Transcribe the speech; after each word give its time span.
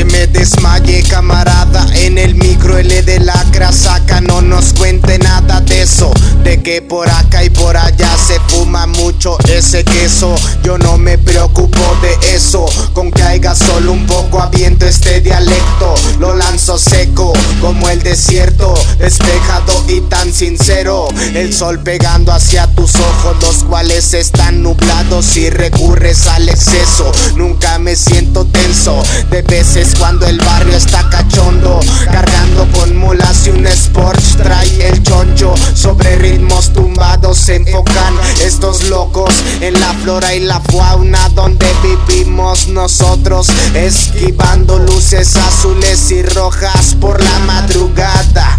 se 0.00 0.04
me 0.06 0.26
desmaye 0.28 1.02
camarada. 1.02 1.86
En 1.94 2.16
el 2.16 2.34
micro 2.34 2.78
L 2.78 3.02
de 3.02 3.20
la 3.20 3.34
saca 3.70 4.20
No 4.20 4.40
nos 4.40 4.72
cuente 4.72 5.18
nada 5.18 5.60
de 5.60 5.82
eso. 5.82 6.10
De 6.42 6.62
que 6.62 6.80
por 6.80 7.08
acá 7.08 7.44
y 7.44 7.50
por 7.50 7.76
allá 7.76 8.10
se 8.16 8.40
fuma 8.48 8.86
mucho 8.86 9.36
ese 9.48 9.84
queso. 9.84 10.34
Yo 10.62 10.78
no 10.78 10.96
me 10.96 11.18
preocupo 11.18 11.80
de 12.00 12.34
eso. 12.34 12.64
Con 12.94 13.10
que 13.10 13.22
haya 13.22 13.54
solo 13.54 13.92
un 13.92 14.06
poco 14.06 14.40
aviento 14.40 14.86
este 14.86 15.20
dialecto. 15.20 15.94
Lo 16.18 16.34
lanzo 16.34 16.78
seco 16.78 17.32
como 17.60 17.88
el 17.90 18.02
desierto. 18.02 18.72
Despejado 18.98 19.84
y 19.88 20.00
tan 20.02 20.32
sincero. 20.32 21.08
El 21.34 21.52
sol 21.52 21.80
pegando 21.80 22.32
hacia 22.32 22.66
tus 22.68 22.94
ojos 22.94 23.36
Los 23.42 23.64
cuales 23.64 24.14
están 24.14 24.62
nublados 24.62 25.36
y 25.36 25.50
recurres 25.50 26.26
al 26.26 26.48
exceso. 26.48 27.12
Nunca 27.36 27.69
me 27.80 27.96
siento 27.96 28.44
tenso. 28.46 29.02
De 29.30 29.42
veces 29.42 29.94
cuando 29.98 30.26
el 30.26 30.38
barrio 30.38 30.76
está 30.76 31.08
cachondo 31.08 31.80
Cargando 32.04 32.66
con 32.72 32.96
mulas 32.96 33.46
y 33.46 33.50
un 33.50 33.66
Sports 33.66 34.36
Trae 34.36 34.88
el 34.88 35.02
choncho. 35.02 35.54
Sobre 35.74 36.16
ritmos 36.16 36.72
tumbados 36.72 37.38
se 37.38 37.56
enfocan 37.56 38.14
Estos 38.42 38.84
locos 38.84 39.34
en 39.60 39.78
la 39.80 39.92
flora 39.94 40.34
y 40.34 40.40
la 40.40 40.60
fauna 40.60 41.28
Donde 41.30 41.66
vivimos 41.82 42.68
nosotros 42.68 43.48
Esquivando 43.74 44.78
luces 44.78 45.36
azules 45.36 46.10
y 46.10 46.22
rojas 46.22 46.96
por 47.00 47.22
la 47.22 47.38
madrugada 47.40 48.58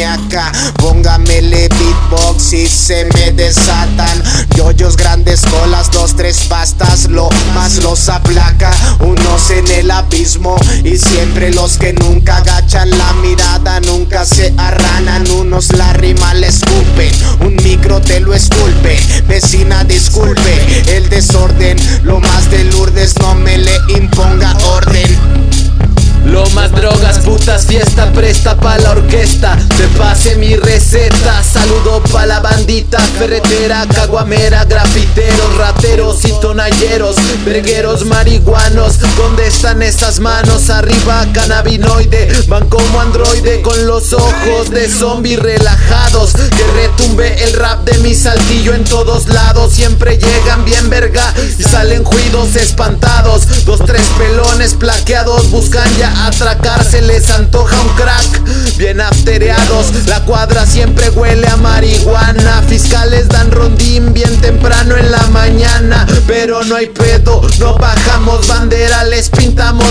maníaca. 0.00 0.52
Póngamele 0.76 1.68
beatbox 1.68 2.52
y 2.52 2.66
se 2.66 3.06
me 3.14 3.32
desatan. 3.32 4.22
Yoyos 4.56 4.96
grandes 4.96 5.42
colas, 5.42 5.90
dos, 5.90 6.16
tres 6.16 6.40
pastas 6.48 7.08
Lo 7.08 7.28
más 7.54 7.82
los 7.82 8.08
aplaca. 8.08 8.70
Unos 9.00 9.50
en 9.50 9.66
el 9.68 9.90
abismo 9.90 10.56
y 10.84 10.96
siempre 10.96 11.52
los 11.52 11.76
que 11.76 11.92
nunca 11.92 12.38
agachan 12.38 12.90
la 12.90 13.12
mirada 13.14 13.80
Nunca 13.80 14.24
se 14.24 14.52
arranan, 14.56 15.30
unos 15.30 15.72
la 15.72 15.92
rima 15.94 16.34
le 16.34 16.48
escupen 16.48 17.10
Un 17.40 17.56
micro 17.56 18.00
te 18.00 18.20
lo 18.20 18.34
esculpe, 18.34 18.98
vecina 19.26 19.84
disculpe 19.84 20.94
El 20.96 21.08
desorden, 21.08 21.78
lo 22.02 22.20
más 22.20 22.50
de 22.50 22.64
Lourdes 22.64 23.14
no 23.20 23.34
me 23.34 23.49
putas, 27.40 27.66
fiesta, 27.66 28.12
presta 28.12 28.56
pa' 28.56 28.78
la 28.78 28.90
orquesta. 28.90 29.56
Te 29.76 29.86
pase 29.98 30.36
mi 30.36 30.56
receta, 30.56 31.42
saludo 31.42 32.02
pa' 32.12 32.26
la 32.26 32.40
bandita. 32.40 32.98
Ferretera, 33.18 33.86
caguamera, 33.94 34.64
grafiteros, 34.64 35.56
rateros 35.56 36.24
y 36.24 36.32
tonalleros 36.40 37.16
Vergueros, 37.44 38.04
marihuanos, 38.06 38.98
¿dónde 39.16 39.46
están 39.46 39.82
esas 39.82 40.20
manos? 40.20 40.70
Arriba, 40.70 41.26
cannabinoide, 41.32 42.28
van 42.48 42.68
como 42.68 43.00
androide 43.00 43.62
Con 43.62 43.86
los 43.86 44.12
ojos 44.12 44.70
de 44.70 44.88
zombie 44.88 45.36
relajados. 45.36 46.32
Que 46.32 46.64
retumbe 46.74 47.42
el 47.44 47.54
rap 47.54 47.84
de 47.84 47.98
mi 47.98 48.14
saltillo 48.14 48.74
en 48.74 48.84
todos 48.84 49.28
lados. 49.28 49.72
Siempre 49.74 50.18
llegan 50.18 50.64
bien 50.64 50.90
verga 50.90 51.32
y 51.58 51.62
salen 51.62 52.04
juidos 52.04 52.56
espantados. 52.56 53.64
Dos, 53.64 53.80
tres 53.86 54.02
pelones 54.20 54.74
plaqueados 54.74 55.50
buscan 55.50 55.88
ya 55.96 56.26
atracar 56.26 56.84
se 56.84 57.00
les 57.00 57.30
antoja 57.30 57.80
un 57.80 57.88
crack 57.94 58.76
Bien 58.76 59.00
aftereados, 59.00 60.06
la 60.06 60.20
cuadra 60.24 60.64
siempre 60.66 61.10
huele 61.10 61.46
a 61.48 61.56
marihuana 61.56 62.62
Fiscales 62.68 63.28
dan 63.28 63.50
rondín 63.50 64.12
bien 64.12 64.34
temprano 64.40 64.96
en 64.96 65.10
la 65.10 65.22
mañana 65.28 66.06
Pero 66.26 66.62
no 66.64 66.76
hay 66.76 66.88
pedo, 66.88 67.42
no 67.58 67.76
bajamos 67.78 68.10
pintamos 68.10 68.46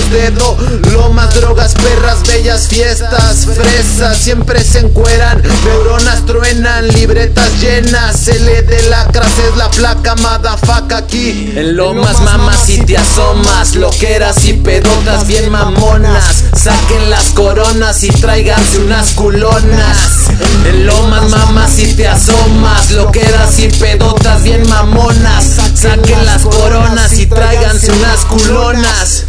dedo. 0.09 0.57
Lomas, 0.91 1.33
drogas, 1.35 1.73
perras, 1.73 2.23
bellas 2.23 2.67
fiestas, 2.67 3.47
fresas 3.55 4.17
Siempre 4.17 4.63
se 4.63 4.79
encueran, 4.79 5.41
neuronas 5.65 6.25
truenan, 6.25 6.87
libretas 6.89 7.49
llenas. 7.61 8.27
L 8.27 8.61
de 8.63 8.89
lacras 8.89 9.31
es 9.49 9.57
la 9.57 9.69
placa, 9.71 10.15
madafaca 10.15 10.97
aquí. 10.97 11.53
En 11.55 11.75
Lomas, 11.75 12.19
mamas 12.21 12.59
si 12.65 12.81
te 12.85 12.97
asomas, 12.97 13.75
loqueras 13.75 14.43
y 14.45 14.53
pedotas 14.53 15.27
bien 15.27 15.49
mamonas. 15.51 16.43
Saquen 16.53 17.09
las 17.09 17.29
coronas 17.29 18.03
y 18.03 18.09
tráiganse 18.09 18.79
unas 18.79 19.11
culonas. 19.11 20.29
En 20.65 20.85
lomas 20.85 21.29
mamas 21.29 21.71
si 21.71 21.93
te 21.93 22.07
asomas 22.07 22.91
Loqueras 22.91 23.59
y 23.59 23.67
pedotas 23.69 24.43
bien 24.43 24.67
mamonas. 24.67 25.57
Saquen 25.73 26.25
las 26.25 26.43
coronas 26.43 27.17
y 27.17 27.25
tráiganse 27.27 27.91
unas 27.91 28.25
culonas 28.25 29.25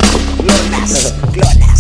Clonas, 0.51 1.15
clonas 1.33 1.80